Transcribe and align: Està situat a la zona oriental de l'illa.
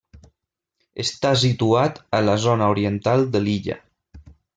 Està 1.03 1.33
situat 1.41 1.99
a 2.19 2.21
la 2.29 2.35
zona 2.45 2.71
oriental 2.77 3.27
de 3.37 3.43
l'illa. 3.45 3.77